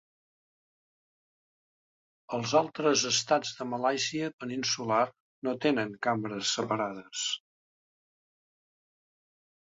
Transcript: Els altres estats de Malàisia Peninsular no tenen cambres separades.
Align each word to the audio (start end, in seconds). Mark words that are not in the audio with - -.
Els 2.37 2.53
altres 2.59 3.03
estats 3.09 3.51
de 3.59 3.67
Malàisia 3.73 4.29
Peninsular 4.43 5.01
no 5.49 5.53
tenen 5.67 5.93
cambres 6.07 6.55
separades. 6.57 7.27